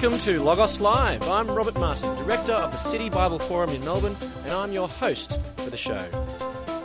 [0.00, 1.22] Welcome to Logos Live.
[1.24, 5.38] I'm Robert Martin, Director of the City Bible Forum in Melbourne, and I'm your host
[5.56, 6.08] for the show.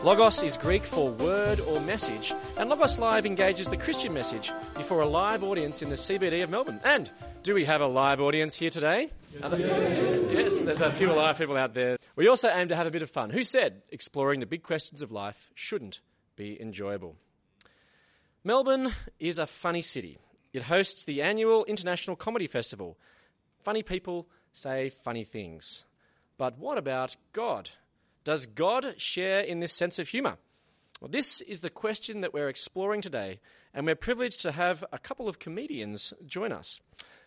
[0.04, 5.00] Logos is Greek for word or message, and Logos Live engages the Christian message before
[5.00, 6.82] a live audience in the CBD of Melbourne.
[6.84, 7.10] And
[7.42, 9.12] do we have a live audience here today?
[9.32, 11.96] Yes, there's a few live people out there.
[12.18, 13.30] We also aim to have a bit of fun.
[13.30, 16.02] Who said exploring the big questions of life shouldn't
[16.36, 17.16] be enjoyable?
[18.44, 20.18] Melbourne is a funny city.
[20.56, 22.98] It hosts the annual International Comedy Festival.
[23.66, 25.84] Funny people say funny things.
[26.38, 27.72] But what about God?
[28.24, 30.38] Does God share in this sense of humour?
[31.02, 33.42] Well, this is the question that we're exploring today,
[33.74, 36.80] and we're privileged to have a couple of comedians join us.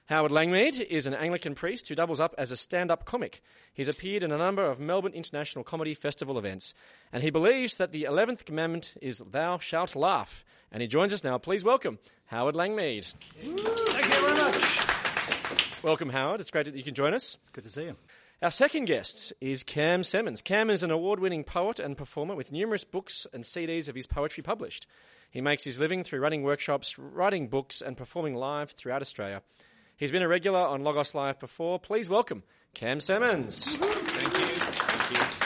[0.07, 3.43] Howard Langmead is an Anglican priest who doubles up as a stand up comic.
[3.75, 6.73] He's appeared in a number of Melbourne International Comedy Festival events,
[7.13, 10.47] and he believes that the 11th commandment is Thou shalt laugh.
[10.73, 11.39] And he joins us now.
[11.39, 13.05] Please welcome Howard Langmead.
[13.41, 15.83] Thank you very much.
[15.83, 16.41] Welcome, Howard.
[16.41, 17.39] It's great that you can join us.
[17.53, 17.97] Good to see you.
[18.41, 20.45] Our second guest is Cam Semmens.
[20.45, 24.07] Cam is an award winning poet and performer with numerous books and CDs of his
[24.07, 24.87] poetry published.
[25.31, 29.43] He makes his living through running workshops, writing books, and performing live throughout Australia.
[29.97, 31.81] He's been a regular on Logos Live before.
[31.81, 33.77] Please welcome Cam Semmens.
[33.77, 34.45] Thank you.
[34.45, 35.38] Thank you.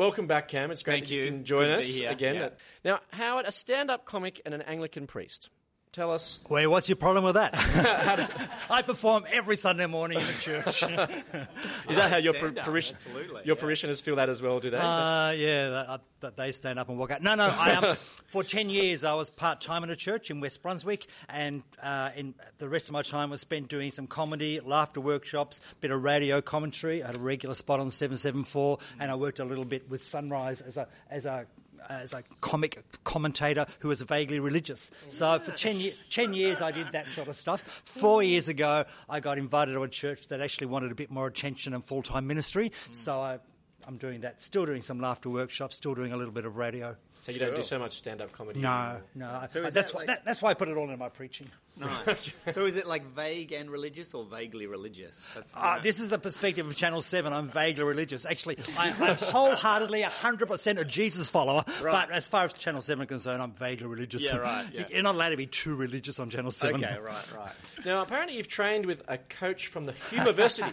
[0.00, 0.70] Welcome back, Cam.
[0.70, 1.26] It's great Thank that you you.
[1.30, 2.10] can join Good us here.
[2.10, 2.34] again.
[2.34, 2.48] Yeah.
[2.82, 5.50] Now, Howard, a stand up comic and an Anglican priest.
[5.92, 6.38] Tell us.
[6.48, 7.52] Wait, what's your problem with that?
[8.70, 10.82] I perform every Sunday morning in the church.
[11.88, 13.60] Is that how your, par- parish- your yeah.
[13.60, 14.76] parishioners feel that as well, do they?
[14.76, 17.22] Uh, yeah, that, uh, that they stand up and walk out.
[17.22, 17.46] No, no.
[17.46, 17.96] I, um,
[18.28, 22.10] for ten years, I was part time in a church in West Brunswick, and uh,
[22.14, 26.00] in, the rest of my time was spent doing some comedy, laughter workshops, bit of
[26.04, 27.02] radio commentary.
[27.02, 29.90] I had a regular spot on seven seven four, and I worked a little bit
[29.90, 31.46] with Sunrise as a as a
[31.90, 34.92] Uh, as a comic commentator who was vaguely religious.
[35.08, 37.64] So for 10, ye- 10 years I did that sort of stuff.
[37.84, 38.28] Four mm.
[38.28, 41.74] years ago I got invited to a church that actually wanted a bit more attention
[41.74, 42.70] and full-time ministry.
[42.70, 42.94] Mm.
[42.94, 43.40] So I,
[43.88, 44.40] I'm doing that.
[44.40, 46.94] Still doing some laughter workshops, still doing a little bit of radio.
[47.22, 48.60] so you don't do so much stand up comedy?
[48.60, 49.44] No, no.
[49.48, 51.50] So is that's, that why, that, that's why I put it all in my preaching.
[51.80, 52.30] Nice.
[52.52, 55.26] so is it like vague and religious or vaguely religious?
[55.34, 57.32] That's Uh, this is the perspective of Channel 7.
[57.32, 58.26] I'm vaguely religious.
[58.26, 61.92] Actually, I, I'm wholeheartedly 100% a Jesus follower, Right.
[62.08, 64.24] but as far as Channel 7 are concerned, I'm vaguely religious.
[64.24, 64.84] Yeah, right, yeah.
[64.90, 66.84] You're not allowed to be too religious on Channel 7.
[66.84, 67.52] okay, right, right.
[67.84, 70.72] Now, apparently, you've trained with a coach from the Humiversity.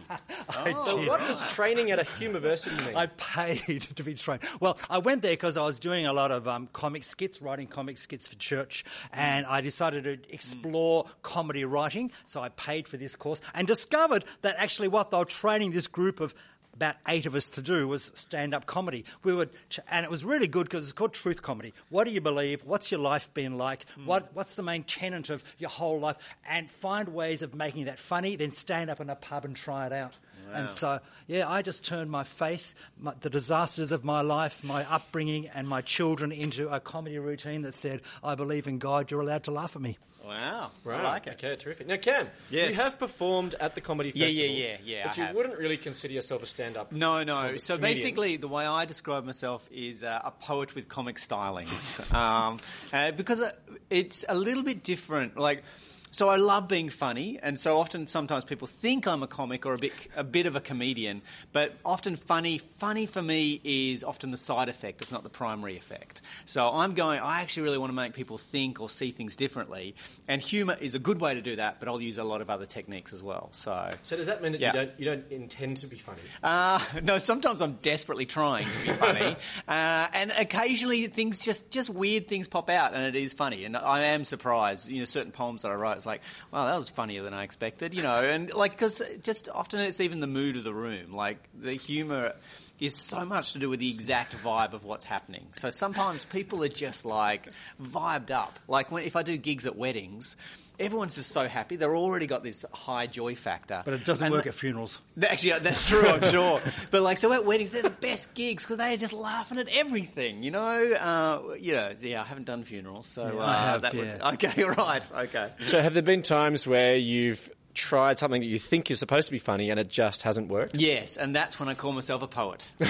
[0.86, 2.96] so, what does training at a Humiversity mean?
[2.96, 4.42] I paid to be trained.
[4.60, 7.68] Well, I went there because I was doing a lot of um, comic skits, writing
[7.68, 12.12] comic skits for church, and I decided to explore comedy writing.
[12.26, 15.88] So I paid for this course and discovered that actually what they were training this
[15.88, 16.34] group of
[16.74, 19.04] about eight of us to do was stand-up comedy.
[19.24, 19.50] We would,
[19.90, 21.74] and it was really good because it's called truth comedy.
[21.90, 22.64] What do you believe?
[22.66, 23.86] What's your life been like?
[23.96, 24.06] Hmm.
[24.06, 26.18] What, what's the main tenet of your whole life?
[26.48, 28.36] And find ways of making that funny.
[28.36, 30.14] Then stand up in a pub and try it out.
[30.54, 34.90] And so, yeah, I just turned my faith, my, the disasters of my life, my
[34.90, 39.20] upbringing, and my children into a comedy routine that said, I believe in God, you're
[39.20, 39.98] allowed to laugh at me.
[40.28, 40.72] Wow.
[40.84, 41.00] Right.
[41.00, 41.34] I like it.
[41.34, 41.88] Okay, terrific.
[41.88, 42.76] Now, Cam, Yes.
[42.76, 44.34] you have performed at the comedy festival.
[44.34, 45.04] yeah, yeah, yeah, yeah.
[45.08, 45.36] But I you have.
[45.36, 46.92] wouldn't really consider yourself a stand-up.
[46.92, 47.34] No, no.
[47.36, 47.98] com- So comedian.
[48.04, 52.60] basically, the way I describe myself is uh, a poet with comic stylings, um,
[52.92, 53.52] uh, because uh,
[53.90, 55.38] it's a little bit different.
[55.38, 55.64] Like,
[56.12, 59.74] so I love being funny, and so often, sometimes people think I'm a comic or
[59.74, 61.22] a bit, a bit of a comedian.
[61.52, 65.02] But often, funny, funny for me is often the side effect.
[65.02, 66.22] It's not the primary effect.
[66.46, 67.20] So I'm going.
[67.20, 69.96] I actually really want to make people think or see things differently,
[70.28, 71.80] and humour is a good way to do that.
[71.80, 73.50] But I'll use a lot of other techniques as well.
[73.52, 73.92] So.
[74.04, 74.74] So does that mean that Yeah.
[74.74, 76.22] you don't you don't intend to be funny?
[76.42, 79.36] Uh, no, sometimes I'm desperately trying to be funny,
[79.68, 83.76] uh, and occasionally things just just weird things pop out, and it is funny, and
[83.78, 84.88] I am surprised.
[84.88, 86.22] You know, certain poems that I write, it's like,
[86.52, 87.94] wow, that was funnier than I expected.
[87.94, 91.38] You know, and like because just often it's even the mood of the room, like
[91.60, 92.34] the humour.
[92.80, 95.48] Is so much to do with the exact vibe of what's happening.
[95.54, 97.48] So sometimes people are just like
[97.82, 98.60] vibed up.
[98.68, 100.38] Like when if I do gigs at weddings,
[100.80, 101.76] everyone's just so happy.
[101.76, 103.82] They've already got this high joy factor.
[103.84, 105.02] But it doesn't And work the- at funerals.
[105.24, 106.62] Actually, that's true, I'm sure.
[106.92, 110.44] But like, so at weddings, they're the best gigs because they're just laughing at everything,
[110.44, 110.94] you know.
[110.94, 114.30] Uh, you know, yeah, I haven't done funerals, so Yeah, uh, I have, that yeah.
[114.30, 115.52] would okay, right, okay.
[115.66, 119.32] So have there been times where you've tried something that you think is supposed to
[119.32, 120.76] be funny and it just hasn't worked?
[120.76, 122.68] Yes, and that's when I call myself a poet.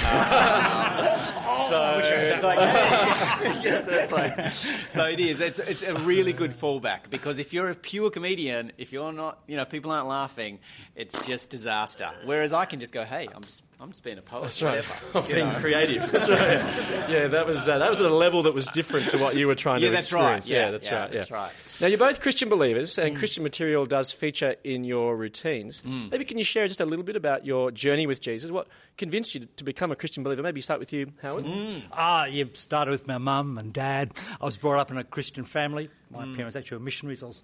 [1.60, 3.62] Uh, so it's like, hey.
[3.64, 4.52] Yeah, like-
[4.90, 5.40] so it is.
[5.42, 9.40] It's it's a really good fallback because if you're a pure comedian, if you're not,
[9.48, 10.60] you know, people aren't laughing,
[10.96, 12.10] it's just disaster.
[12.26, 14.42] Whereas I can just go, hey, I'm just I'm just being a poet.
[14.44, 14.84] That's right.
[15.14, 15.60] whatever, you Being know.
[15.60, 16.12] creative.
[16.12, 16.84] That's right.
[17.10, 19.48] Yeah, that was uh, that was at a level that was different to what you
[19.48, 20.38] were trying Yeah, to that's right.
[20.38, 20.50] experience.
[20.50, 21.12] Yeah, that's yeah, right.
[21.14, 21.52] Yeah, that's right.
[21.80, 25.84] Now you're both Christian believers, and Christian material does feature in your routines.
[25.86, 28.52] Maybe can you share just a little bit about your journey with Jesus?
[28.52, 30.42] What convinced you to become a Christian believer?
[30.44, 31.46] Maybe start with you, Howard.
[31.94, 34.12] Ah, you started with my mum and dad.
[34.42, 35.90] I was brought up in a Christian family.
[36.12, 37.22] My parents actually were missionaries.
[37.24, 37.44] I was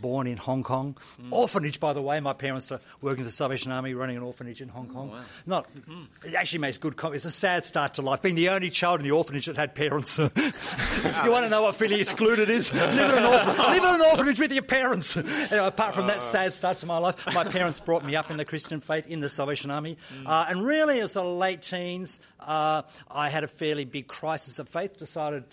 [0.00, 0.96] born in Hong Kong.
[1.20, 1.32] Hmm.
[1.32, 2.20] Orphanage, by the way.
[2.20, 5.24] My parents are working for the Salvation Army, running an orphanage in Hong oh, Kong.
[5.46, 6.04] Not, hmm.
[6.24, 6.96] it actually makes good.
[6.96, 8.22] Com- it's a sad start to life.
[8.22, 10.18] Being the only child in the orphanage that had parents.
[10.18, 12.72] you ah, want to know what feeling excluded is?
[12.72, 15.16] Live in an, orphan- live in an orphanage with your parents.
[15.16, 16.20] Anyway, apart from that ah.
[16.20, 19.20] sad start to my life, my parents brought me up in the Christian faith in
[19.20, 20.26] the Salvation Army, hmm.
[20.26, 24.68] uh, and really, as a late teens, uh, I had a fairly big crisis of
[24.68, 24.96] faith.
[24.98, 25.44] Decided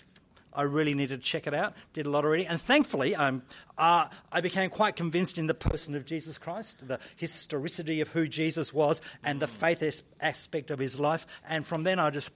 [0.56, 1.74] I really needed to check it out.
[1.92, 3.42] Did a lot reading, and thankfully, um,
[3.78, 8.26] uh, I became quite convinced in the person of Jesus Christ, the historicity of who
[8.26, 11.26] Jesus was, and the faith aspect of his life.
[11.48, 12.30] And from then, I just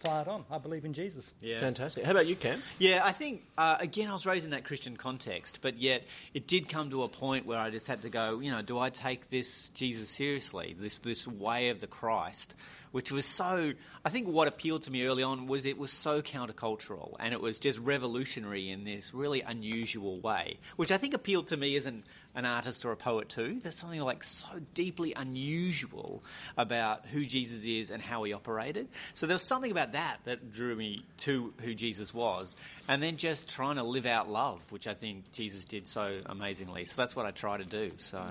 [0.00, 0.44] fired on.
[0.50, 1.30] I believe in Jesus.
[1.40, 1.60] Yeah.
[1.60, 2.04] Fantastic.
[2.04, 2.62] How about you, Cam?
[2.78, 6.04] Yeah, I think uh, again I was raised in that Christian context, but yet
[6.34, 8.40] it did come to a point where I just had to go.
[8.40, 10.76] You know, do I take this Jesus seriously?
[10.78, 12.54] This this way of the Christ,
[12.92, 13.72] which was so.
[14.04, 17.40] I think what appealed to me early on was it was so countercultural and it
[17.40, 21.86] was just revolutionary in this really unusual way, which I think appealed to me as
[21.86, 22.04] an
[22.38, 23.58] an artist or a poet too.
[23.60, 26.22] There's something like so deeply unusual
[26.56, 28.88] about who Jesus is and how he operated.
[29.14, 32.54] So there was something about that that drew me to who Jesus was,
[32.86, 36.84] and then just trying to live out love, which I think Jesus did so amazingly.
[36.84, 37.90] So that's what I try to do.
[37.98, 38.24] So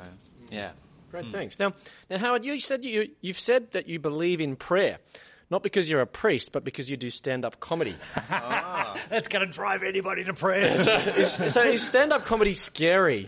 [0.49, 0.71] yeah.
[1.11, 1.31] Great, hmm.
[1.31, 1.59] thanks.
[1.59, 1.73] Now,
[2.09, 4.99] now, Howard, you said you you've said that you believe in prayer,
[5.49, 7.95] not because you're a priest, but because you do stand-up comedy.
[8.29, 8.97] Ah.
[9.09, 10.77] That's going to drive anybody to prayer.
[10.77, 13.27] so, is, so is stand-up comedy scary?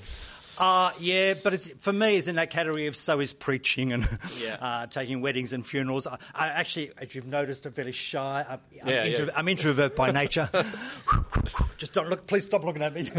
[0.59, 4.07] Uh, yeah, but it's for me, it's in that category of so is preaching and
[4.41, 4.55] Yeah.
[4.61, 6.05] uh, taking weddings and funerals.
[6.05, 8.45] I, I actually, as you've noticed, I'm very shy.
[8.47, 9.25] I'm, I'm, Yeah, yeah.
[9.35, 10.49] I'm introvert by nature.
[11.77, 12.27] Just don't look.
[12.27, 13.09] Please stop looking at me.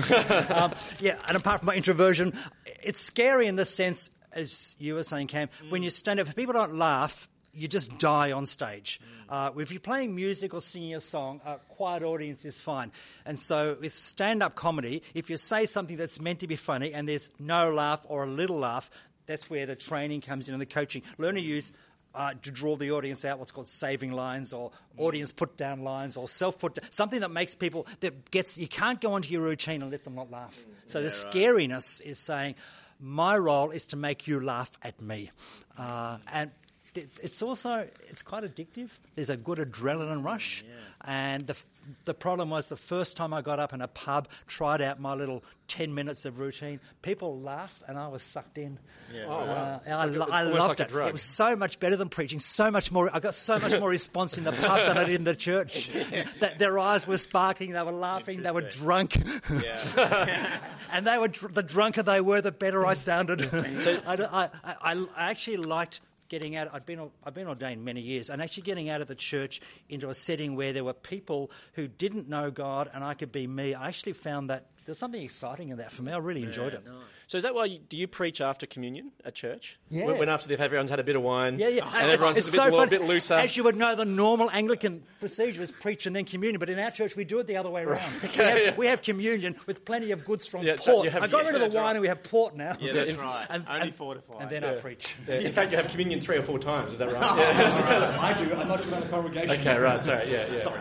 [0.53, 2.35] um, yeah, and apart from my introversion,
[2.83, 6.29] it's scary in the sense, as you were saying, Cam, when you stand up.
[6.29, 7.27] If people don't laugh.
[7.53, 9.01] You just die on stage.
[9.29, 12.93] Uh, if you're playing music or singing a song, a quiet audience is fine.
[13.25, 16.93] And so, with stand up comedy, if you say something that's meant to be funny
[16.93, 18.91] and there's no laugh or a little laugh,
[19.27, 21.03] that's where the training comes in and the coaching.
[21.19, 21.73] Learn to use
[22.15, 26.17] uh, to draw the audience out what's called saving lines or audience put down lines
[26.17, 29.43] or self put down, something that makes people that gets you can't go onto your
[29.43, 30.59] routine and let them not laugh.
[30.87, 32.57] So the scariness is saying
[32.99, 35.31] my role is to make you laugh at me,
[35.79, 36.51] uh, and
[36.95, 38.91] it's, it's also it's quite addictive.
[39.15, 40.65] There's a good adrenaline rush,
[41.05, 41.57] and the
[42.05, 45.15] the problem was the first time I got up in a pub, tried out my
[45.15, 48.79] little ten minutes of routine, people laughed and I was sucked in.
[49.25, 49.37] Oh, wow.
[49.45, 50.95] Uh, It's I, like a- lo- I loved like it.
[50.95, 52.39] It was so much better than preaching.
[52.39, 53.11] So much more.
[53.15, 55.91] I got so much more response in the pub than I did in the church.
[56.41, 57.73] That their eyes were sparkling.
[57.73, 58.43] They were laughing.
[58.43, 59.21] They were drunk.
[59.51, 60.61] Yeah.
[60.93, 63.49] and they were dr- the drunker they were, the better I sounded.
[63.53, 66.01] I, I, I, I actually liked
[66.31, 66.71] getting out.
[66.73, 69.61] I'd been I've been ordained many years, and actually getting out of the church
[69.91, 73.47] into a setting where there were people who didn't know God, and I could be
[73.47, 73.75] me.
[73.75, 76.13] I actually found that there's something exciting in that for me.
[76.13, 76.83] I really enjoyed it.
[77.29, 79.79] So is that why you, do you preach after communion at church?
[79.89, 80.07] Yeah.
[80.07, 81.61] When, when after they've everyone's had a bit of wine.
[81.61, 81.89] Yeah, yeah.
[81.95, 82.91] And everyone's it's a bit, so lo- funny.
[82.91, 83.35] bit looser.
[83.35, 86.81] As you would know, the normal Anglican procedure is preach and then communion, but in
[86.81, 88.13] our church we do it the other way around.
[88.23, 91.05] we, have, we have communion with plenty of good, strong Yeah, so port.
[91.05, 91.91] you have- I got yeah, rid of the that's wine right.
[91.93, 92.77] and we have port now.
[92.81, 93.47] Yeah, that's right.
[93.49, 94.41] And, Only and- fortified.
[94.43, 95.15] And then I preach.
[95.29, 96.95] Yeah, In fact, you have communion three or four times.
[96.95, 97.21] Is that right?
[97.39, 98.19] Yeah.
[98.21, 98.53] I do.
[98.57, 99.61] I'm not sure about the congregation.
[99.61, 100.03] okay, right.
[100.03, 100.29] Sorry.
[100.33, 100.59] Yeah, yeah.
[100.59, 100.81] Sorry.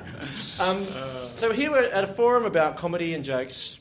[0.59, 0.87] Um,
[1.35, 3.79] so here we're at a forum about comedy and jokes.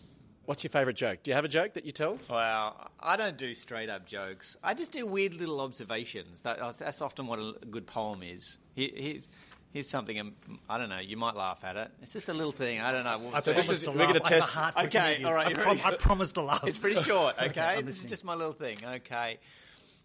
[0.49, 1.23] What's your favourite joke?
[1.23, 2.19] Do you have a joke that you tell?
[2.31, 4.57] Well, I don't do straight up jokes.
[4.65, 6.41] I just do weird little observations.
[6.41, 8.57] That, that's often what a good poem is.
[8.75, 9.29] Here- Here's,
[9.75, 10.33] here's something, um,
[10.67, 11.91] I don't know, you might laugh at it.
[12.01, 13.19] It's just a little thing, I don't know.
[13.31, 14.21] We'll So this Promise is- to we're gonna.
[14.25, 15.25] I test- heart for Okay, comedians.
[15.27, 16.65] all right, I, prom- I promise to laugh.
[16.67, 17.61] It's pretty short, okay?
[17.61, 19.41] I'm this is just my little thing, okay?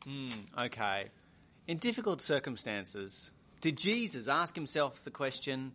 [0.06, 0.28] Hmm,
[0.64, 1.06] okay.
[1.70, 3.32] In difficult circumstances,
[3.62, 5.72] did Jesus ask himself the question,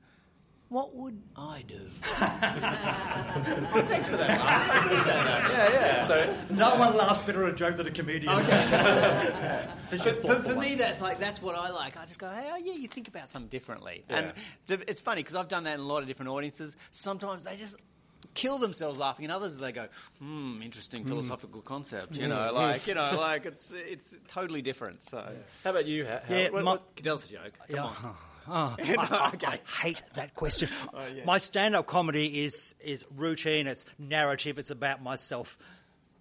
[0.68, 1.78] what would I do?
[2.02, 2.28] Thanks
[4.08, 4.50] for that, Mark.
[4.50, 5.50] I that.
[5.50, 6.02] Yeah, yeah.
[6.02, 8.36] So No one laughs better at a joke than a comedian.
[8.36, 11.96] But for, for me, that's like that's what I like.
[11.96, 14.34] I just go, hey, oh, yeah, you think about something differently, and
[14.68, 16.76] it's funny because I've done that in a lot of different audiences.
[16.90, 17.78] Sometimes they just
[18.34, 21.08] kill themselves laughing, and others they go, hmm, interesting hmm.
[21.08, 22.14] philosophical concept.
[22.16, 22.30] You hmm.
[22.30, 22.56] know, hmm.
[22.56, 25.02] like you know, like it's it's totally different.
[25.02, 25.26] So,
[25.64, 26.04] how about you?
[26.04, 27.54] How, Yeah, what, my- what- tell us a joke.
[27.68, 27.84] Come Yeah.
[27.84, 28.16] on.
[28.50, 30.68] Oh, I, I- I hate that question.
[30.94, 33.66] Oh, my stand-up comedy is is routine.
[33.66, 34.58] It's narrative.
[34.58, 35.58] It's about myself.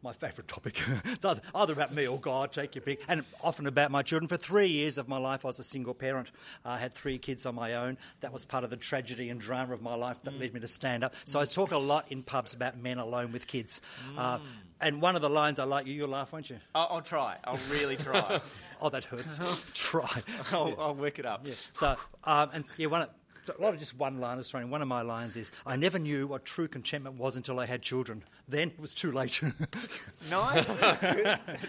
[0.04, 0.80] my favourite topic.
[1.06, 4.28] it's either, either about me or God, take your pick, and often about my children.
[4.28, 6.30] For three years of my life, I was a single parent.
[6.66, 7.98] I had three kids on my own.
[8.22, 10.40] That was part of the tragedy and drama of my life that mm.
[10.40, 11.14] led me to stand up.
[11.26, 13.82] So I talk a lot in pubs about men alone with kids.
[14.18, 14.42] Uh, mm.
[14.82, 16.58] And one of the lines I like, you, you'll laugh, won't you?
[16.76, 17.38] I'll, I'll try.
[17.44, 18.40] I'll really try.
[18.80, 19.40] Oh, that hurts.
[19.74, 20.22] Try.
[20.52, 21.42] I'll, I'll work it up.
[21.44, 21.54] Yeah.
[21.72, 23.10] So, um, and yeah, one of,
[23.58, 24.70] a lot of just one liners thrown in.
[24.70, 27.82] One of my lines is, I never knew what true contentment was until I had
[27.82, 28.24] children.
[28.50, 29.42] Then it was too late.
[30.30, 30.70] Nice.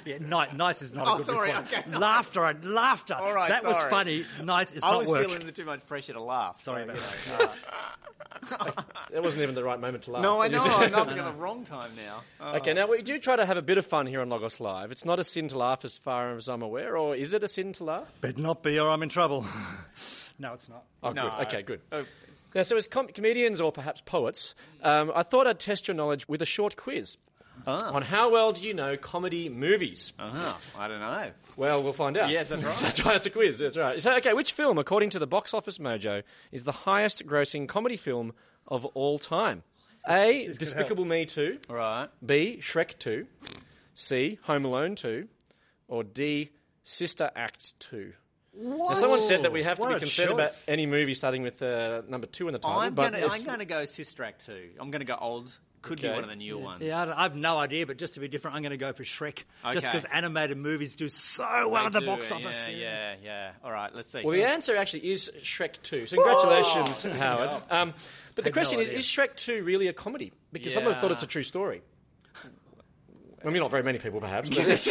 [0.04, 1.72] yeah, nice, nice is not Oh, a good sorry, response.
[1.72, 2.00] okay, nice.
[2.00, 3.14] Laughter, and laughter.
[3.14, 4.24] All right, that was funny.
[4.42, 5.08] Nice is I not work.
[5.08, 6.56] I was feeling the too much pressure to laugh.
[6.56, 8.66] Sorry so, about you that.
[8.76, 8.82] know,
[9.12, 10.22] That wasn't even the right moment to laugh.
[10.22, 10.64] No, I It know.
[10.64, 12.22] I'm not at the wrong time now.
[12.40, 12.54] Oh.
[12.56, 14.90] Okay, now we do try to have a bit of fun here on Logos Live.
[14.90, 17.48] It's not a sin to laugh as far as I'm aware, or is it a
[17.48, 18.08] sin to laugh?
[18.20, 19.44] Better not be or I'm in trouble.
[20.38, 20.84] no, it's not.
[21.02, 21.22] Oh, No.
[21.38, 21.46] good.
[21.46, 21.80] Okay, good.
[21.92, 22.04] Oh.
[22.58, 26.26] Now, so as com- comedians or perhaps poets, um, I thought I'd test your knowledge
[26.26, 27.16] with a short quiz
[27.68, 27.92] Ah.
[27.92, 30.12] on how well do you know comedy movies.
[30.18, 30.54] Uh-huh.
[30.76, 31.30] I don't know.
[31.56, 32.30] Well, we'll find out.
[32.30, 32.74] Yes, that's right.
[32.74, 33.60] that's why it's a quiz.
[33.60, 34.02] That's right.
[34.02, 38.32] So, okay, which film, according to the Box Office Mojo, is the highest-grossing comedy film
[38.66, 39.62] of all time?
[40.08, 40.48] A.
[40.58, 41.58] Despicable Me 2.
[41.70, 42.08] All right.
[42.26, 42.58] B.
[42.60, 43.24] Shrek 2.
[43.94, 44.40] C.
[44.42, 45.28] Home Alone 2.
[45.86, 46.50] Or D.
[46.82, 47.78] Sister Act
[48.54, 48.62] 2.
[48.62, 51.42] Now, someone said that we have to What be a concerned about any movie starting
[51.42, 52.78] with uh, number two in the title.
[52.80, 54.70] I'm but gonna, it's- I'm gonna go Sister Act 2.
[54.80, 55.56] I'm gonna go old.
[55.80, 56.14] Could be Okay.
[56.16, 56.82] one of the new ones.
[56.82, 58.92] Yeah, I don't- I've no idea, but just to be different, I'm going to go
[58.92, 59.44] for Shrek.
[59.72, 59.86] Just Okay.
[59.86, 62.66] because animated movies do so well at the They box office.
[62.68, 63.50] Yeah, yeah, yeah.
[63.62, 64.22] All right, let's see.
[64.24, 66.08] Well, the answer actually is Shrek 2.
[66.08, 67.62] So congratulations, Howard.
[67.70, 67.94] Um,
[68.34, 68.98] but the question no is, idea.
[68.98, 70.32] is Shrek 2 really a comedy?
[70.52, 71.12] Because some have thought Yeah.
[71.12, 71.82] it's a true story.
[73.44, 74.48] I mean, not very many people, perhaps.
[74.48, 74.88] But it's,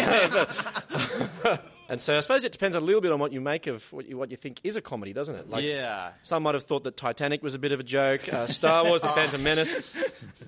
[1.43, 3.83] but- and so I suppose it depends a little bit on what you make of
[3.93, 5.49] what you, what you think is a comedy, doesn't it?
[5.49, 6.11] Like, Yeah.
[6.23, 8.31] Some might have thought that Titanic was a bit of a joke.
[8.31, 9.95] Uh, Star Wars, The Phantom Menace,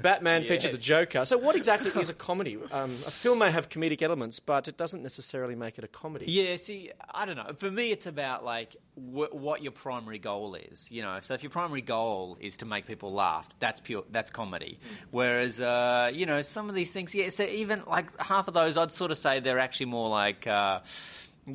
[0.02, 1.26] Batman featured the Joker.
[1.26, 2.58] So, what exactly is a comedy?
[2.72, 6.26] Um, a film may have comedic elements, but it doesn't necessarily make it a comedy.
[6.28, 7.52] Yeah, see, I don't know.
[7.58, 10.92] For me, it's about like wh- what your primary goal is.
[10.92, 14.32] You know, so if your primary goal is to make people laugh, that's pure, that's
[14.32, 14.80] comedy.
[15.12, 17.30] Whereas, uh, you know, some of these things, yeah.
[17.30, 20.80] So even like half of those, I'd sort of say they're actually more like, uh,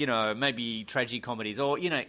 [0.01, 2.03] you know, maybe tragedy comedies or you know.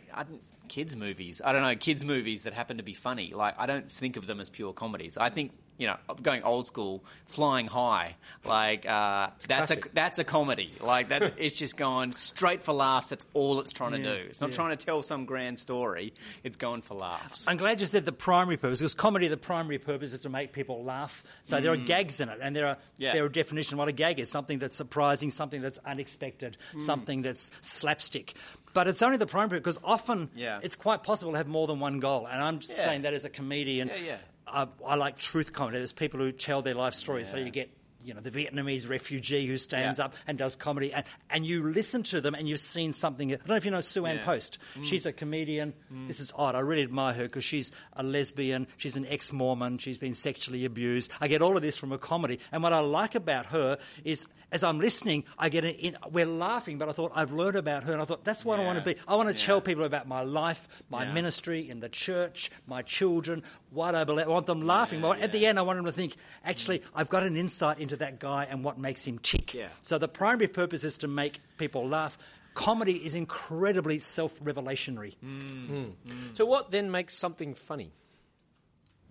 [0.68, 3.34] Kids movies, I don't know, kids movies that happen to be funny.
[3.36, 5.16] Like I don't think of them as pure comedies.
[5.16, 8.16] I think you know, going old school, Flying High,
[8.46, 10.72] like uh, that's a that's a comedy.
[10.82, 13.10] Like that, it's just going straight for laughs.
[13.10, 14.26] That's all it's trying to do.
[14.30, 14.56] It's not yeah.
[14.56, 16.14] trying to tell some grand story.
[16.44, 17.48] It's going for laughs.
[17.48, 20.54] I'm glad you said the primary purpose because comedy, the primary purpose is to make
[20.54, 21.24] people laugh.
[21.44, 22.80] So there are gags in it, and there are Mm.
[22.98, 23.14] Yeah.
[23.14, 26.82] there are definitions of what a gag is: something that's surprising, something that's unexpected, Mm.
[26.82, 28.34] something that's slapstick.
[28.74, 30.60] But it's only the primary because often Yeah.
[30.64, 32.26] it's quite possible to have more than one goal.
[32.26, 32.86] And I'm just Yeah.
[32.86, 34.18] saying that as a comedian, Yeah, yeah.
[34.48, 35.78] I, I like truth comedy.
[35.80, 37.70] There's people who tell their life stories, so you get.
[38.06, 40.06] You know, the Vietnamese refugee who stands Yeah.
[40.06, 43.34] up and does comedy, and, and you listen to them and you've seen something.
[43.34, 44.26] I don't know if you know Sue Ann Yeah.
[44.26, 44.58] Post.
[44.78, 44.86] Mm.
[44.86, 45.74] She's a comedian.
[45.92, 46.08] Mm.
[46.08, 46.56] This is odd.
[46.56, 48.68] I really admire her because she's a lesbian.
[48.78, 49.80] She's an ex Mormon.
[49.80, 51.10] She's been sexually abused.
[51.20, 52.40] I get all of this from a comedy.
[52.52, 56.78] And what I like about her is as I'm listening, I get in, we're laughing,
[56.78, 58.86] but I thought I've learned about her and I thought that's what I want to
[58.86, 58.96] be.
[59.08, 59.46] I want to Yeah.
[59.48, 61.14] tell people about my life, my Yeah.
[61.14, 64.28] ministry in the church, my children, what I believe.
[64.28, 65.00] I want them laughing.
[65.02, 67.80] Yeah, Well, At the end, I want them to think, actually, I've got an insight
[67.80, 69.54] into that guy and what makes him tick.
[69.54, 69.68] Yeah.
[69.82, 72.18] So the primary purpose is to make people laugh.
[72.54, 75.16] Comedy is incredibly self-revelationary.
[75.24, 75.68] Mm.
[75.68, 75.76] Hmm.
[75.76, 76.38] Mm.
[76.38, 77.92] So, what then makes something funny?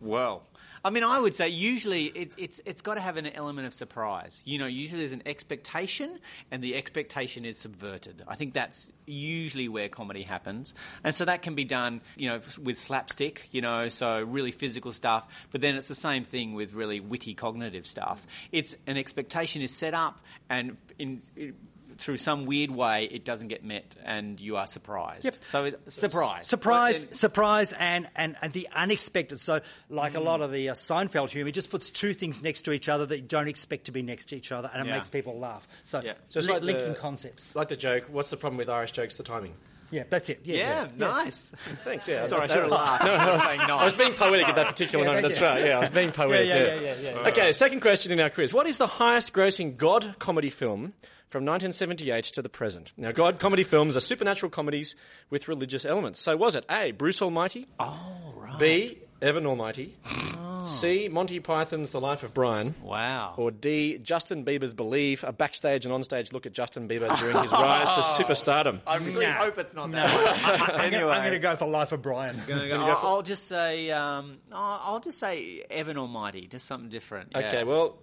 [0.05, 0.43] Well,
[0.85, 3.73] I mean, I would say usually it, it's it's got to have an element of
[3.73, 4.43] surprise.
[4.45, 6.19] You know, usually there's an expectation,
[6.51, 8.23] and the expectation is subverted.
[8.29, 12.41] I think that's usually where comedy happens, and so that can be done, you know,
[12.63, 13.49] with slapstick.
[13.51, 15.27] You know, so really physical stuff.
[15.51, 18.27] But then it's the same thing with really witty cognitive stuff.
[18.53, 20.21] It's an expectation is set up,
[20.51, 21.23] and in.
[21.99, 25.25] Through some weird way, it doesn't get met, and you are surprised.
[25.25, 25.37] Yep.
[25.43, 26.47] So, surprise.
[26.49, 29.41] Surprise, then- surprise, and, and, and the unexpected.
[29.41, 32.63] So, like a lot of the uh, Seinfeld humour, he just puts two things next
[32.63, 34.89] to each other that you don't expect to be next to each other, and it
[34.89, 34.97] Yeah.
[34.97, 35.67] makes people laugh.
[35.83, 36.15] So, Yeah.
[36.29, 37.55] So it's li- like the- linking concepts.
[37.55, 39.15] Like the joke, what's the problem with Irish jokes?
[39.15, 39.55] The timing.
[39.91, 40.41] Yeah, that's it.
[40.45, 41.51] Yeah, Yeah, nice.
[41.85, 42.25] Thanks, yeah.
[42.25, 43.05] Sorry, I that- should have laughed.
[43.05, 43.71] No, no, I was, nice.
[43.71, 45.23] I was being poetic at that particular Yeah, moment.
[45.35, 45.63] thank That's you.
[45.63, 45.71] right.
[45.71, 46.49] Yeah, I was being poetic.
[46.49, 46.81] Yeah, yeah, yeah.
[46.81, 47.29] yeah, yeah, yeah.
[47.29, 48.53] Okay, second question in our quiz.
[48.53, 50.95] What is the highest grossing God comedy film
[51.35, 52.93] from 1978 to the present?
[52.97, 54.95] Now, God comedy films are supernatural comedies
[55.31, 56.21] with religious elements.
[56.21, 57.67] So was it A, Bruce Almighty?
[57.81, 58.57] Oh, right.
[58.57, 59.97] B, Evan Almighty?
[60.63, 62.77] C, Monty Python's The Life of Brian?
[62.85, 63.35] Wow.
[63.37, 67.51] Or D, Justin Bieber's Believe, a backstage and onstage look at Justin Bieber during his
[67.51, 68.79] rise to superstardom?
[68.87, 69.33] I really No.
[69.33, 70.71] hope it's not that one.
[70.79, 72.41] I'm anyway, going to go for Life of Brian.
[72.47, 77.31] Go- I'll, I'll just say, um, I'll, I'll just say Evan Almighty, just something different.
[77.33, 77.49] yeah.
[77.49, 77.99] Okay, well,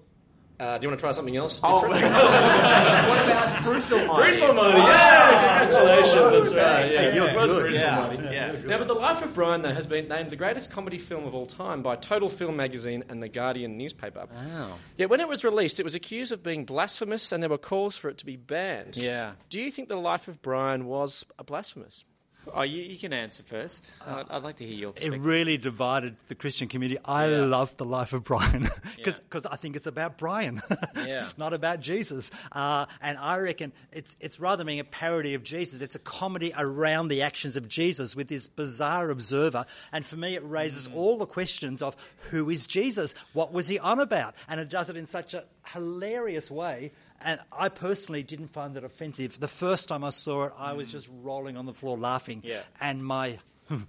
[0.61, 1.59] Uh, do you want to try something else?
[1.63, 4.21] Oh, what about Bruce Almighty?
[4.21, 6.91] Bruce Almighty, yeah, congratulations, that's right.
[6.91, 7.61] Yeah, you're it was good.
[7.61, 8.23] Bruce Yeah, Almighty.
[8.35, 8.51] yeah.
[8.65, 11.33] Now, but The Life of Brian, though, has been named the greatest comedy film of
[11.33, 14.27] all time by Total Film magazine and The Guardian newspaper.
[14.31, 14.73] Wow.
[14.97, 17.97] Yet when it was released, it was accused of being blasphemous and there were calls
[17.97, 18.97] for it to be banned.
[19.01, 19.31] Yeah.
[19.49, 22.05] Do you think The Life of Brian was a blasphemous?
[22.53, 23.91] Oh, you, you can answer first.
[24.05, 26.99] I'd, I'd like to hear your It really divided the Christian community.
[27.05, 27.45] I Yeah.
[27.45, 28.67] love the life of Brian
[28.97, 29.51] because Yeah.
[29.51, 30.61] I think it's about Brian,
[30.95, 31.29] Yeah.
[31.37, 32.31] not about Jesus.
[32.51, 35.81] Uh, and I reckon it's it's rather being a parody of Jesus.
[35.81, 39.65] It's a comedy around the actions of Jesus with this bizarre observer.
[39.91, 40.95] And for me, it raises Mm.
[40.95, 41.95] all the questions of
[42.31, 43.13] who is Jesus?
[43.33, 44.33] What was he on about?
[44.47, 46.91] And it does it in such a hilarious way.
[47.23, 49.39] And I personally didn't find it offensive.
[49.39, 52.41] The first time I saw it, I was just rolling on the floor laughing.
[52.41, 52.45] Mm.
[52.45, 52.61] Yeah.
[52.79, 53.39] And my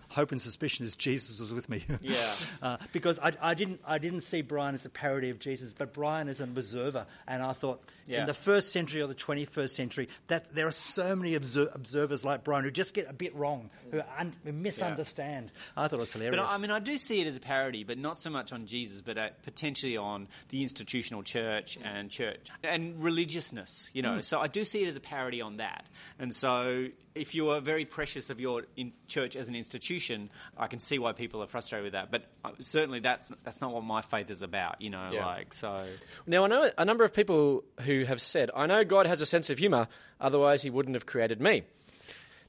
[0.08, 1.84] hope and suspicion is Jesus was with me.
[2.02, 2.34] Yeah.
[2.62, 5.92] uh, because I, I didn't I didn't see Brian as a parody of Jesus, but
[5.92, 8.20] Brian as an observer, and I thought Yeah.
[8.20, 12.24] in the first century or the 21st century that there are so many obser- observers
[12.24, 15.50] like Brian who just get a bit wrong, who, un- who misunderstand.
[15.76, 16.36] I thought it was hilarious.
[16.36, 18.52] But I I mean, I do see it as a parody, but not so much
[18.52, 23.90] on Jesus, but uh, potentially on the institutional church and church and religiousness.
[23.92, 25.86] You know, so I do see it as a parody on that.
[26.18, 30.66] And so, if you are very precious of your in church as an institution, I
[30.66, 32.10] can see why people are frustrated with that.
[32.10, 34.80] But uh, certainly, that's that's not what my faith is about.
[34.80, 35.26] You know, Yeah.
[35.26, 35.86] like so.
[36.26, 39.26] Now, I know a number of people who have said, I know God has a
[39.26, 39.88] sense of humour,
[40.20, 41.62] otherwise he wouldn't have created me.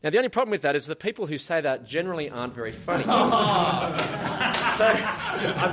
[0.04, 2.74] Now, the only problem with that is the people who say that generally aren't very
[2.74, 3.04] funny.
[3.04, 3.96] so, I've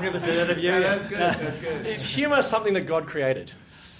[0.00, 0.70] never said that of you.
[0.70, 1.86] That's good.
[1.86, 3.50] is humour something that God created?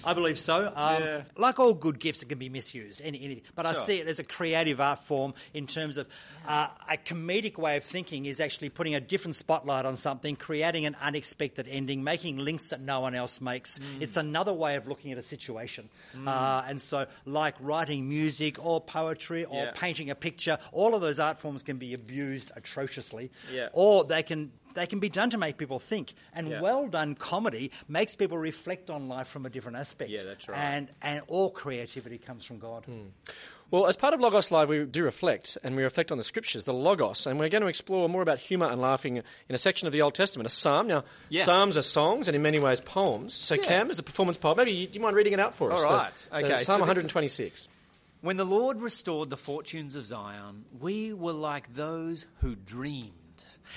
[0.05, 0.73] I believe so.
[0.75, 1.23] Um, Yeah.
[1.37, 3.01] Like all good gifts, it can be misused.
[3.05, 6.07] Any, any, but I see it as a creative art form in terms of
[6.47, 10.87] uh, a comedic way of thinking is actually putting a different spotlight on something, creating
[10.87, 13.79] an unexpected ending, making links that no one else makes.
[13.79, 14.03] Mm.
[14.03, 15.89] It's another way of looking at a situation.
[16.27, 19.73] Uh, and so, like writing music or poetry or Yeah.
[19.75, 23.69] painting a picture, all of those art forms can be abused atrociously, Yeah.
[23.73, 24.53] or they can.
[24.75, 26.61] They can be done to make people think, and Yeah.
[26.61, 30.11] well done comedy makes people reflect on life from a different aspect.
[30.11, 30.59] Yeah, that's right.
[30.59, 32.85] And and all creativity comes from God.
[32.85, 33.09] Hmm.
[33.73, 36.65] Well, as part of Logos Live, we do reflect, and we reflect on the scriptures,
[36.65, 39.87] the Logos, and we're going to explore more about humour and laughing in a section
[39.87, 40.89] of the Old Testament, a psalm.
[40.89, 41.45] Now, Yeah.
[41.45, 43.33] psalms are songs, and in many ways poems.
[43.35, 43.63] So, Yeah.
[43.67, 45.77] Cam, as a performance poem, maybe you, do you mind reading it out for us?
[45.77, 46.15] All The- right.
[46.17, 47.69] the Okay, so Psalm this is- 126.
[48.23, 53.13] When the Lord restored the fortunes of Zion, we were like those who dreamed.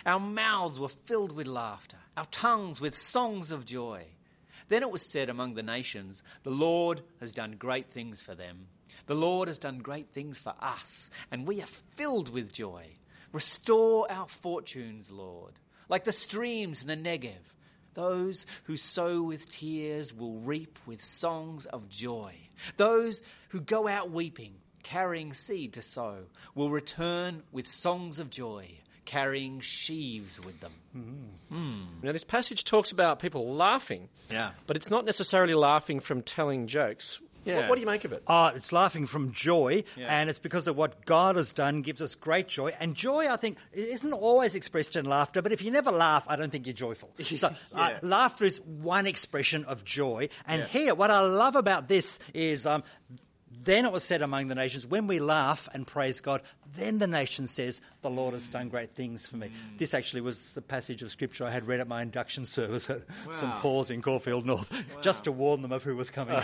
[0.06, 4.06] Our mouths were filled with laughter, our tongues with songs of joy.
[4.70, 8.68] Then it was said among the nations, The Lord has done great things for them.
[9.06, 12.88] The Lord has done great things for us, and we are filled with joy.
[13.32, 15.54] Restore our fortunes, Lord,
[15.90, 17.42] like the streams in the Negev.
[17.94, 22.36] Those who sow with tears will reap with songs of joy.
[22.78, 26.24] Those who go out weeping, carrying seed to sow,
[26.56, 28.80] will return with songs of joy,
[29.14, 30.72] carrying sheaves with them.
[32.02, 34.52] Now, this passage talks about people laughing, Yeah.
[34.68, 37.20] but it's not necessarily laughing from telling jokes.
[37.46, 37.58] Yeah.
[37.58, 38.24] What, what do you make of it?
[38.26, 40.08] Uh, it's laughing from joy, Yeah.
[40.08, 42.74] and it's because of what God has done gives us great joy.
[42.80, 46.36] And joy, I think, isn't always expressed in laughter, but if you never laugh, I
[46.38, 47.12] don't think you're joyful.
[47.24, 50.30] So, uh, laughter is one expression of joy.
[50.48, 50.68] And Yeah.
[50.68, 52.84] here, what I love about this is um,
[53.52, 56.42] then it was said among the nations, when we laugh and praise God,
[56.78, 59.48] then the nation says, The Lord has done great things for me.
[59.48, 59.80] Mm.
[59.80, 63.02] This actually was the passage of scripture I had read at my induction service at
[63.30, 63.56] St.
[63.56, 66.40] Paul's in Caulfield North, just to warn them of who was coming.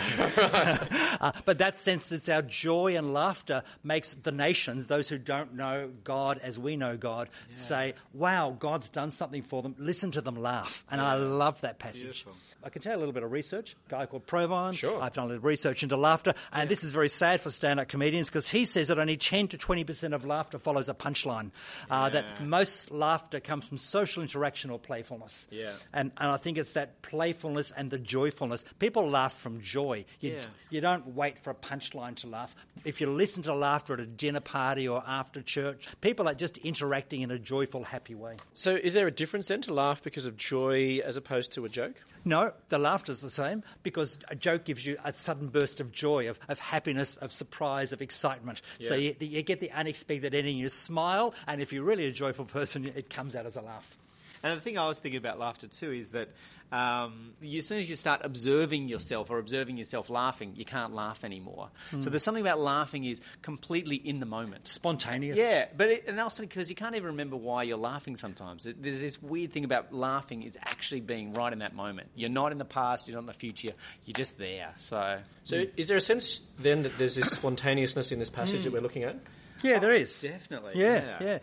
[1.20, 5.54] Uh, but that sense, it's our joy and laughter makes the nations, those who don't
[5.54, 9.74] know God as we know God, say, wow, God's done something for them.
[9.76, 10.82] Listen to them laugh.
[10.90, 12.04] And I love that passage.
[12.04, 12.32] Beautiful.
[12.62, 13.76] I can tell you a little bit of research.
[13.88, 14.72] A guy called Provine.
[14.72, 15.00] Sure.
[15.02, 16.34] I've done a little research into laughter.
[16.52, 19.58] And this is very sad for stand-up comedians because he says that only 10 to
[19.58, 21.49] 20% of laughter follows a punchline.
[21.90, 25.46] Uh, That most laughter comes from social interaction or playfulness.
[25.50, 25.72] Yeah.
[25.92, 28.64] And, and I think it's that playfulness and the joyfulness.
[28.78, 30.04] People laugh from joy.
[30.20, 30.42] You, Yeah.
[30.70, 32.54] you don't wait for a punchline to laugh.
[32.84, 36.58] If you listen to laughter at a dinner party or after church, people are just
[36.58, 38.36] interacting in a joyful, happy way.
[38.54, 41.68] So, is there a difference then to laugh because of joy as opposed to a
[41.68, 41.94] joke?
[42.24, 46.28] No, the laughter's the same because a joke gives you a sudden burst of joy,
[46.28, 48.60] of, of happiness, of surprise, of excitement.
[48.78, 50.56] So you, you get the unexpected ending.
[50.56, 53.96] You smile, and if you're really a joyful person, it comes out as a laugh.
[54.42, 56.28] And the thing I was thinking about laughter too is that
[56.72, 60.94] um, you, as soon as you start observing yourself or observing yourself laughing, you can't
[60.94, 61.70] laugh anymore.
[61.98, 64.68] So there's something about laughing is completely in the moment.
[64.68, 65.36] Spontaneous.
[65.36, 68.66] Yeah, but it, and also because you can't even remember why you're laughing sometimes.
[68.66, 72.08] It, there's this weird thing about laughing is actually being right in that moment.
[72.14, 73.72] You're not in the past, you're not in the future,
[74.04, 74.70] you're just there.
[74.76, 78.72] So So, is there a sense then that there's this spontaneousness in this passage that
[78.72, 79.16] we're looking at?
[79.62, 80.20] Yeah, there is.
[80.22, 81.38] definitely, Yeah, yeah.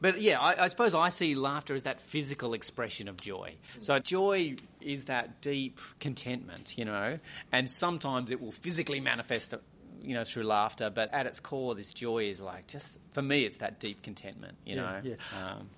[0.00, 3.54] But yeah, I, I suppose I see laughter as that physical expression of joy.
[3.80, 7.18] So joy is that deep contentment, you know,
[7.52, 9.54] and sometimes it will physically manifest,
[10.02, 10.90] you know, through laughter.
[10.90, 14.56] But at its core, this joy is like just for me, it's that deep contentment,
[14.64, 15.00] you Yeah, know.
[15.02, 15.14] yeah.
[15.36, 15.68] Um,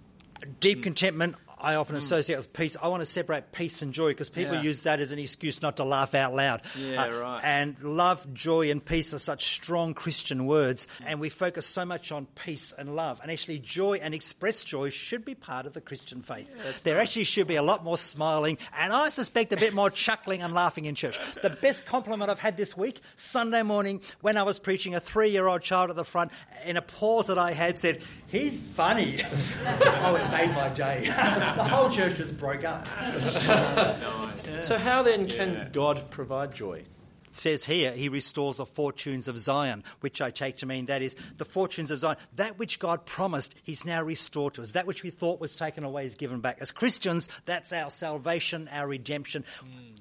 [0.59, 2.77] Deep contentment, I often associate with peace.
[2.83, 4.63] I want to separate peace and joy because people Yeah.
[4.63, 6.61] use that as an excuse not to laugh out loud.
[6.75, 7.41] Uh, Yeah, right.
[7.45, 12.13] And love, joy, and peace are such strong Christian words, and we focus so much
[12.13, 13.21] on peace and love.
[13.23, 16.49] And actually, joy and express joy should be part of the Christian faith.
[16.85, 20.43] there actually should be a lot more smiling, and I suspect a bit more chuckling
[20.43, 21.19] and laughing in church.
[21.43, 25.63] The best compliment I've had this week, Sunday morning, when I was preaching, a three-year-old
[25.63, 26.31] child at the front,
[26.65, 29.23] in a pause that I had, said, "He's funny."
[29.67, 31.09] oh, it made my day.
[31.57, 32.89] the whole church just broke up.
[34.63, 36.85] So, how then can God provide joy?
[37.31, 41.17] says here, he restores the fortunes of Zion, which I take to mean that is
[41.37, 42.17] the fortunes of Zion.
[42.37, 44.73] That which God promised, he's now restored to us.
[44.73, 46.59] That which we thought was taken away is given back.
[46.61, 49.45] As Christians, that's our salvation, our redemption.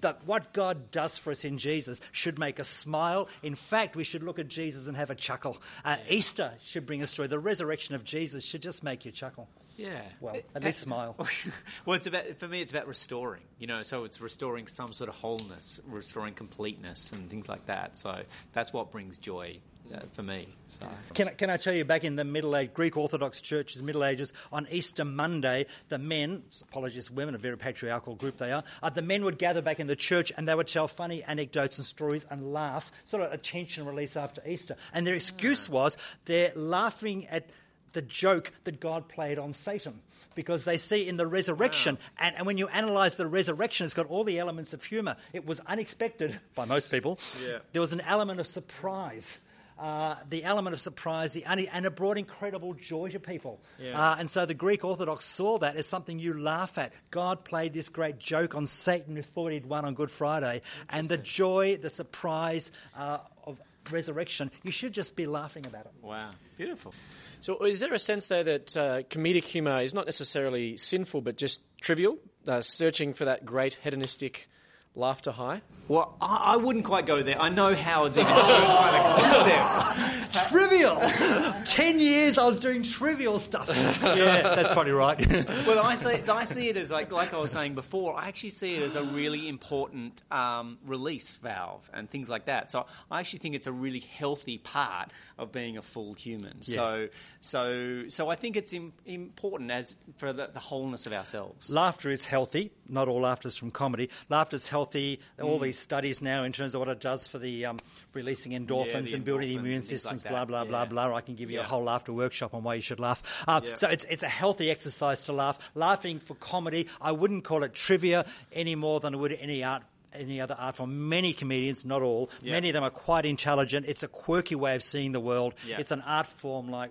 [0.01, 3.29] That what God does for us in Jesus should make us smile.
[3.43, 5.57] In fact, we should look at Jesus and have a chuckle.
[5.83, 7.27] Uh, Easter should bring us joy.
[7.27, 9.47] The resurrection of Jesus should just make you chuckle.
[9.79, 10.01] Yeah.
[10.19, 11.15] Well, at least smile.
[11.85, 12.61] well, it's about for me.
[12.61, 13.43] It's about restoring.
[13.57, 17.97] You know, so it's restoring some sort of wholeness, restoring completeness, and things like that.
[17.97, 18.21] So
[18.53, 19.59] that's what brings joy
[19.93, 20.47] uh, for me.
[20.67, 23.81] So Can I, can I tell you, back in the Middle Age, Greek Orthodox churches,
[23.81, 28.63] Middle Ages, on Easter Monday, the men, apologies, women, a very patriarchal group they are,
[28.83, 31.77] uh, the men would gather back in the church and they would tell funny anecdotes
[31.77, 34.75] and stories and laugh, sort of a tension release after Easter.
[34.93, 37.49] And their excuse was they're laughing at
[37.93, 40.01] the joke that God played on Satan
[40.35, 44.07] because they see in the resurrection, and, and when you analyze the resurrection, it's got
[44.07, 45.17] all the elements of humor.
[45.33, 47.19] It was unexpected by most people.
[47.45, 47.59] Yeah.
[47.73, 49.39] There was an element of surprise.
[49.77, 53.61] Uh, the element of surprise, the un- and it brought incredible joy to people.
[53.81, 53.97] Yeah.
[53.97, 56.91] Uh, and so the Greek Orthodox saw that as something you laugh at.
[57.11, 61.07] God played this great joke on Satan who thought he'd won on Good Friday, and
[61.07, 63.57] the joy, the surprise uh, of
[63.89, 65.91] resurrection, you should just be laughing about it.
[66.01, 66.93] wow, beautiful.
[67.41, 71.37] So, is there a sense though that uh, comedic humour is not necessarily sinful, but
[71.37, 74.49] just trivial, uh, searching for that great hedonistic
[74.95, 75.61] laughter high?
[75.87, 77.41] Well, I, I wouldn't quite go there.
[77.41, 80.35] I know Howard's even about a concept.
[80.79, 81.53] Trivial!
[81.65, 83.69] Ten years I was doing trivial stuff.
[83.75, 85.19] yeah, that's probably right.
[85.67, 88.15] well, I see, I see it as like, like I was saying before.
[88.15, 92.71] I actually see it as a really important um, release valve and things like that.
[92.71, 96.61] So I actually think it's a really healthy part of being a full human.
[96.61, 97.07] So,
[97.39, 101.69] so, so I think it's Im- important as for the, the wholeness of ourselves.
[101.69, 102.71] Laughter is healthy.
[102.89, 104.09] Not all laughter is from comedy.
[104.27, 105.19] Laughter is healthy.
[105.41, 107.79] All these studies now in terms of what it does for the um,
[108.13, 110.29] releasing endorphins the and building the immune and things like systems, that.
[110.29, 110.85] blah, blah, blah, Yeah.
[110.89, 111.15] blah.
[111.15, 113.21] I can give you a whole laughter workshop on why you should laugh.
[113.47, 113.75] Uh, Yeah.
[113.75, 115.59] So it's, it's a healthy exercise to laugh.
[115.75, 119.83] Laughing for comedy, I wouldn't call it trivia any more than I would any art
[120.11, 121.07] any other art form.
[121.07, 122.53] Many comedians, not all, Yeah.
[122.53, 123.85] many of them are quite intelligent.
[123.87, 125.53] It's a quirky way of seeing the world.
[125.67, 125.77] Yeah.
[125.79, 126.89] It's an art form like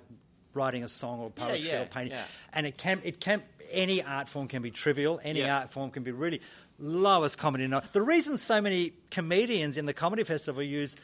[0.55, 2.13] writing a song or poetry yeah, or painting.
[2.13, 2.25] yeah.
[2.53, 5.21] And it can, it can, any art form can be trivial.
[5.25, 5.59] Any Yeah.
[5.59, 6.41] art form can be really
[6.79, 7.67] lowest comedy.
[7.93, 10.95] The reason so many comedians in the comedy festival use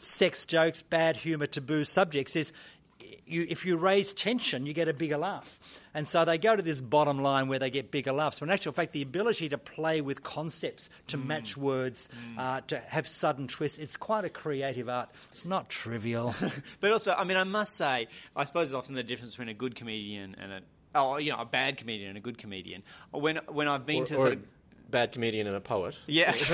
[0.00, 2.52] sex jokes, bad humour, taboo subjects is
[3.26, 5.58] you, if you raise tension, you get a bigger laugh.
[5.94, 8.40] And so they go to this bottom line where they get bigger laughs.
[8.40, 12.78] But in actual fact, the ability to play with concepts, to match words, uh, to
[12.78, 15.10] have sudden twists, it's quite a creative art.
[15.30, 16.34] It's not trivial.
[16.80, 19.54] But also, I mean, I must say, I suppose it's often the difference between a
[19.54, 20.60] good comedian and a
[20.94, 22.82] oh, you know, a bad comedian and a good comedian.
[23.12, 24.42] When when I've been Or, to or sort of
[24.90, 25.98] bad comedian and a poet?
[26.06, 26.30] Yeah.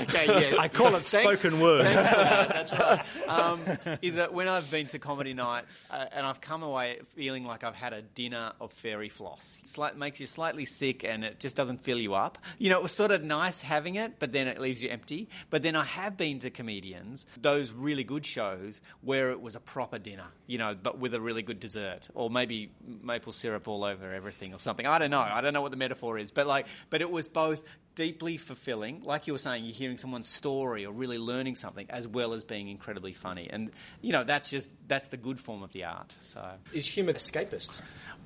[0.00, 0.58] okay, yes.
[0.58, 1.84] I call it Thanks- spoken word.
[1.86, 2.48] Thanks for that.
[2.48, 3.00] That's right.
[3.30, 3.60] Um,
[4.02, 7.62] is that when I've been to comedy nights uh, and I've come away feeling like
[7.62, 9.60] I've had a dinner of fairy floss.
[9.64, 12.38] It like makes you slightly sick and it just doesn't fill you up.
[12.58, 15.28] You know, it was sort of nice having it, but then it leaves you empty.
[15.48, 19.60] But then I have been to comedians, those really good shows where it was a
[19.60, 23.84] proper dinner, you know, but with a really good dessert or maybe maple syrup all
[23.84, 24.86] over everything or something.
[24.86, 25.20] I don't know.
[25.20, 27.64] I don't know what the metaphor is, but like, but it it was both
[27.96, 32.06] deeply fulfilling, like you were saying, you're hearing someone's story or really learning something, as
[32.06, 33.48] well as being incredibly funny.
[33.50, 33.70] And
[34.00, 36.14] you know, that's just that's the good form of the art.
[36.20, 36.40] So
[36.72, 37.82] Is humour escapist?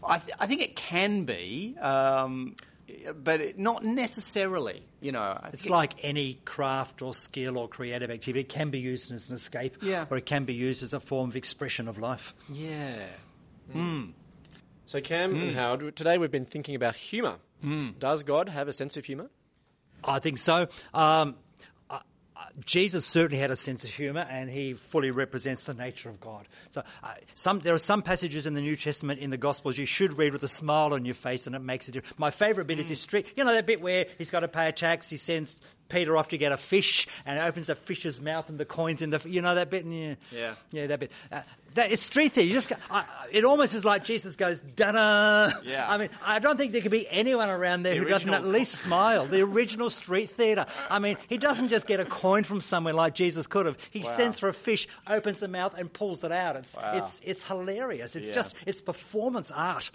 [0.07, 1.77] I, th- I think it can be.
[1.81, 2.57] Um,
[3.17, 5.23] but it, not necessarily, you know.
[5.23, 8.41] I It's like any craft or skill or creative activity.
[8.41, 10.05] It can be used as an escape, Yeah.
[10.11, 12.35] or it can be used as a form of expression of life.
[12.53, 13.07] yeah.
[14.87, 15.41] So, Cam Hmm.
[15.41, 17.39] and Howard, today we've been thinking about humour.
[17.99, 19.31] Does God have a sense of humour?
[20.03, 20.69] I think so.
[20.93, 21.37] Um,
[21.89, 21.99] uh,
[22.67, 26.47] Jesus certainly had a sense of humour, and he fully represents the nature of God.
[26.71, 29.87] So, uh, some there are some passages in the New Testament in the Gospels you
[29.87, 32.19] should read with a smile on your face, and it makes a difference.
[32.19, 33.29] My favourite bit is his street.
[33.37, 35.09] You know that bit where he's got to pay a tax.
[35.09, 35.57] He sends
[35.89, 39.09] Peter off to get a fish, and opens the fish's mouth, and the coins in
[39.11, 39.23] the.
[39.25, 39.87] You know that bit?
[39.87, 40.55] Yeah, Yeah.
[40.71, 41.13] yeah, that bit.
[41.33, 41.41] Uh,
[41.75, 42.45] that it's street there.
[42.45, 45.87] You just, I, it almost is like Jesus goes, da Yeah.
[45.89, 48.45] I mean, I don't think there could be anyone around there The who doesn't at
[48.45, 49.27] least smile.
[49.27, 50.67] The original street theatre.
[50.89, 53.77] I mean, he doesn't just get a coin from somewhere like Jesus could have.
[53.91, 56.57] He sends for a fish, opens the mouth, and pulls it out.
[56.57, 56.93] It's Wow.
[56.97, 58.17] it's it's hilarious.
[58.17, 58.35] It's Yeah.
[58.35, 59.91] just it's performance art.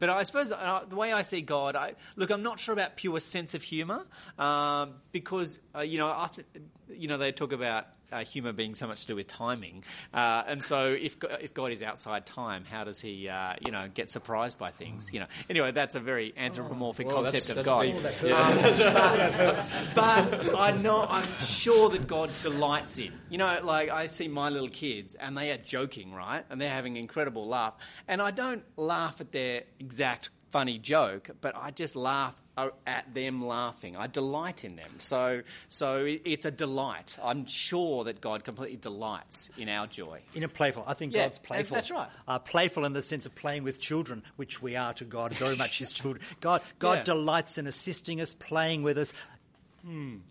[0.00, 2.96] But I suppose uh, the way I see God, I, look, I'm not sure about
[2.96, 4.02] pure sense of humour
[4.38, 6.42] um, because uh, you know, after,
[6.90, 10.44] you know, they talk about uh, humour being so much to do with timing, uh,
[10.46, 14.10] and so if if God is outside time, how does he, uh, you know, get
[14.10, 15.12] surprised by things?
[15.12, 18.72] You know, anyway, that's a very anthropomorphic Well, concept that's- of that's God.
[18.72, 19.94] deep.
[19.94, 23.12] but I know I'm sure that God delights in.
[23.30, 26.44] You know, like I see my little kids and they are joking, right?
[26.50, 27.74] And they're having an incredible laugh.
[28.08, 32.40] And I don't laugh at their exact funny joke, but I just laugh
[32.86, 33.96] at them laughing.
[33.96, 34.90] I delight in them.
[34.98, 37.18] So so it's a delight.
[37.22, 40.20] I'm sure that God completely delights in our joy.
[40.34, 41.74] In a playful, I think Yeah, God's playful.
[41.74, 42.08] that's right.
[42.28, 45.56] Uh, playful in the sense of playing with children, which we are to God, very
[45.56, 46.24] much His children.
[46.40, 47.04] God, God Yeah.
[47.04, 49.12] delights in assisting us, playing with us,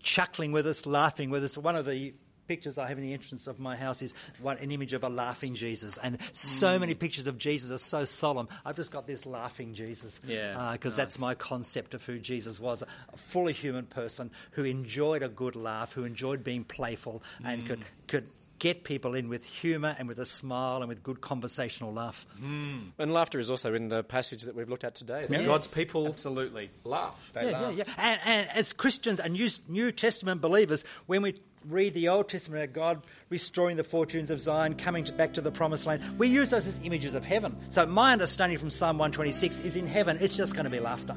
[0.00, 1.56] chuckling with us, laughing with us.
[1.56, 2.12] One of the
[2.46, 5.08] pictures I have in the entrance of my house is one, an image of a
[5.08, 6.80] laughing Jesus, and so mm.
[6.80, 8.48] many pictures of Jesus are so solemn.
[8.64, 11.28] I've just got this laughing Jesus, Yeah, uh, because that's nice.
[11.28, 15.92] my concept of who Jesus was a fully human person who enjoyed a good laugh,
[15.92, 17.66] who enjoyed being playful, and mm.
[17.66, 18.28] could could.
[18.60, 22.24] Get people in with humour and with a smile and with good conversational laugh.
[22.40, 22.92] Mm.
[22.98, 25.26] And laughter is also in the passage that we've looked at today.
[25.28, 25.44] Yes.
[25.44, 26.70] God's people Absolutely.
[26.84, 27.30] laugh.
[27.34, 27.74] They yeah, laugh.
[27.74, 27.94] yeah, yeah.
[27.98, 31.34] And, and as Christians and New, New Testament believers, when we
[31.68, 35.40] read the Old Testament about God restoring the fortunes of Zion, coming to, back to
[35.40, 37.56] the promised land, we use those as images of heaven.
[37.68, 41.14] So my understanding from Psalm 126 is in heaven, it's just going to be laughter.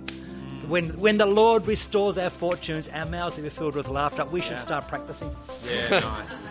[0.67, 4.25] When, when the Lord restores our fortunes, our mouths will be filled with laughter.
[4.25, 5.33] We should start practicing.
[5.65, 6.41] Yeah, nice.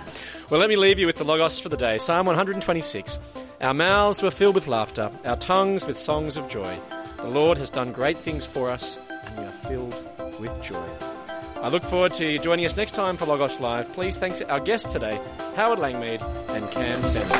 [0.48, 1.98] Well, let me leave you with the Logos for the day.
[1.98, 3.18] Psalm 126.
[3.60, 6.78] Our mouths were filled with laughter, our tongues with songs of joy.
[7.18, 11.15] The Lord has done great things for us, and we are filled with joy.
[11.62, 13.92] I look forward to joining us next time for Logos Live.
[13.92, 15.18] Please thanks our guests today,
[15.56, 17.36] Howard Langmead and Cam Sanders.